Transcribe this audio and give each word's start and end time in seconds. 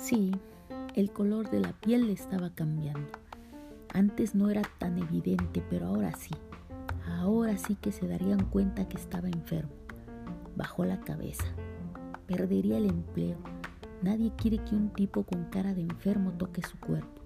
Sí, 0.00 0.32
el 0.94 1.12
color 1.12 1.50
de 1.50 1.60
la 1.60 1.74
piel 1.74 2.06
le 2.06 2.14
estaba 2.14 2.48
cambiando. 2.54 3.06
Antes 3.92 4.34
no 4.34 4.48
era 4.48 4.62
tan 4.78 4.96
evidente, 4.96 5.62
pero 5.68 5.88
ahora 5.88 6.14
sí. 6.16 6.34
Ahora 7.06 7.58
sí 7.58 7.74
que 7.74 7.92
se 7.92 8.08
darían 8.08 8.46
cuenta 8.46 8.88
que 8.88 8.96
estaba 8.96 9.28
enfermo. 9.28 9.72
Bajó 10.56 10.86
la 10.86 11.00
cabeza. 11.00 11.44
Perdería 12.26 12.78
el 12.78 12.86
empleo. 12.86 13.36
Nadie 14.00 14.32
quiere 14.36 14.64
que 14.64 14.74
un 14.74 14.88
tipo 14.88 15.22
con 15.22 15.44
cara 15.50 15.74
de 15.74 15.82
enfermo 15.82 16.32
toque 16.32 16.62
su 16.62 16.78
cuerpo. 16.78 17.20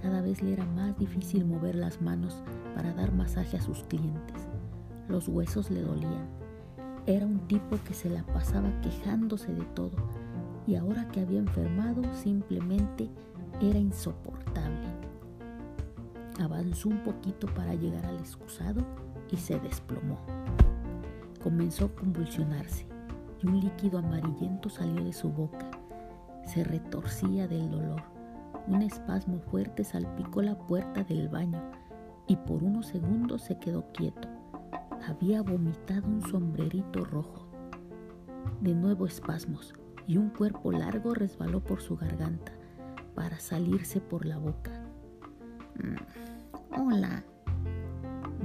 Cada 0.00 0.22
vez 0.22 0.42
le 0.42 0.54
era 0.54 0.64
más 0.64 0.98
difícil 0.98 1.44
mover 1.44 1.74
las 1.74 2.00
manos 2.00 2.42
para 2.74 2.94
dar 2.94 3.12
masaje 3.12 3.58
a 3.58 3.60
sus 3.60 3.82
clientes. 3.82 4.48
Los 5.08 5.28
huesos 5.28 5.70
le 5.70 5.82
dolían. 5.82 6.26
Era 7.04 7.26
un 7.26 7.46
tipo 7.48 7.78
que 7.86 7.92
se 7.92 8.08
la 8.08 8.24
pasaba 8.24 8.70
quejándose 8.80 9.52
de 9.52 9.64
todo 9.66 9.92
y 10.68 10.76
ahora 10.76 11.08
que 11.08 11.22
había 11.22 11.38
enfermado 11.38 12.02
simplemente 12.12 13.08
era 13.58 13.78
insoportable. 13.78 14.86
Avanzó 16.38 16.90
un 16.90 17.02
poquito 17.02 17.46
para 17.54 17.74
llegar 17.74 18.04
al 18.04 18.18
excusado 18.18 18.82
y 19.30 19.38
se 19.38 19.58
desplomó. 19.60 20.18
Comenzó 21.42 21.86
a 21.86 21.94
convulsionarse 21.94 22.84
y 23.42 23.46
un 23.46 23.60
líquido 23.60 23.98
amarillento 23.98 24.68
salió 24.68 25.02
de 25.02 25.14
su 25.14 25.30
boca. 25.30 25.70
Se 26.44 26.64
retorcía 26.64 27.48
del 27.48 27.70
dolor. 27.70 28.02
Un 28.66 28.82
espasmo 28.82 29.40
fuerte 29.50 29.84
salpicó 29.84 30.42
la 30.42 30.58
puerta 30.58 31.02
del 31.02 31.30
baño 31.30 31.62
y 32.26 32.36
por 32.36 32.62
unos 32.62 32.88
segundos 32.88 33.40
se 33.40 33.58
quedó 33.58 33.90
quieto. 33.92 34.28
Había 35.08 35.40
vomitado 35.40 36.06
un 36.06 36.20
sombrerito 36.20 37.06
rojo. 37.06 37.46
De 38.60 38.74
nuevo 38.74 39.06
espasmos 39.06 39.72
y 40.08 40.16
un 40.16 40.30
cuerpo 40.30 40.72
largo 40.72 41.12
resbaló 41.14 41.60
por 41.60 41.82
su 41.82 41.96
garganta 41.96 42.50
para 43.14 43.38
salirse 43.38 44.00
por 44.00 44.24
la 44.24 44.38
boca. 44.38 44.72
Mm, 45.74 46.80
hola, 46.80 47.22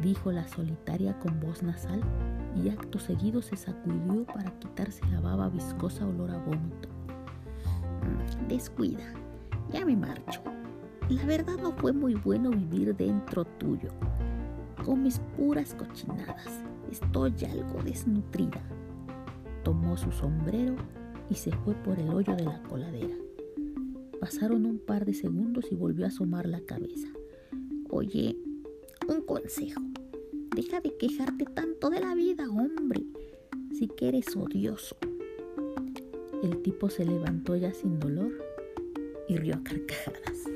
dijo 0.02 0.34
la 0.34 0.46
solitaria 0.46 1.18
con 1.20 1.40
voz 1.40 1.64
nasal 1.64 2.02
y 2.62 2.68
acto 2.68 3.00
seguido 3.00 3.42
se 3.42 3.56
sacudió 3.56 4.26
para 4.26 4.52
quitarse 4.60 5.06
la 5.10 5.22
baba 5.22 5.48
viscosa 5.48 6.06
olor 6.06 6.32
a 6.32 6.38
vómito. 6.38 6.90
Mm, 8.02 8.48
descuida, 8.50 9.06
ya 9.72 9.86
me 9.86 9.96
marcho. 9.96 10.42
La 11.08 11.26
verdad 11.26 11.56
no 11.62 11.72
fue 11.72 11.94
muy 11.94 12.16
bueno 12.16 12.50
vivir 12.50 12.94
dentro 12.94 13.46
tuyo. 13.46 13.90
Comes 14.84 15.22
puras 15.38 15.74
cochinadas. 15.76 16.62
Estoy 16.92 17.34
algo 17.50 17.82
desnutrida. 17.84 18.62
Tomó 19.64 19.96
su 19.96 20.12
sombrero 20.12 20.76
y 21.30 21.36
se 21.36 21.52
fue 21.52 21.74
por 21.76 22.00
el 22.00 22.10
hoyo 22.10 22.36
de 22.36 22.46
la 22.46 22.62
coladera. 22.64 23.16
Pasaron 24.20 24.66
un 24.66 24.80
par 24.80 25.06
de 25.06 25.14
segundos 25.14 25.66
y 25.72 25.76
volvió 25.76 26.06
a 26.06 26.08
asomar 26.08 26.48
la 26.48 26.62
cabeza. 26.62 27.08
Oye, 27.90 28.38
un 29.08 29.22
consejo. 29.22 29.82
Deja 30.56 30.80
de 30.82 30.96
quejarte 30.98 31.46
tanto 31.46 31.90
de 31.90 32.00
la 32.00 32.16
vida, 32.16 32.50
hombre. 32.50 33.04
Si 33.78 33.88
que 33.88 34.10
eres 34.10 34.36
odioso. 34.36 34.96
El 36.44 36.62
tipo 36.62 36.90
se 36.90 37.06
levantó 37.06 37.56
ya 37.56 37.74
sin 37.74 38.00
dolor 38.00 38.32
y 39.28 39.38
rió 39.38 39.56
a 39.56 39.64
carcajadas. 39.64 40.53